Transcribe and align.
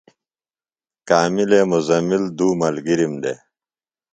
کاملے 1.07 1.59
مُزمل 1.71 2.23
دُو 2.37 2.47
ملگِرم 2.59 3.13
دےۡ۔ 3.21 3.39